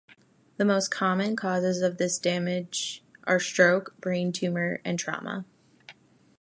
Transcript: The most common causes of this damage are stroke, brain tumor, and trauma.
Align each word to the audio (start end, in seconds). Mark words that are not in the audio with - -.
The 0.57 0.65
most 0.65 0.89
common 0.89 1.35
causes 1.35 1.83
of 1.83 1.97
this 1.99 2.17
damage 2.17 3.03
are 3.25 3.39
stroke, 3.39 3.93
brain 3.99 4.31
tumor, 4.31 4.81
and 4.83 4.97
trauma. 4.97 5.45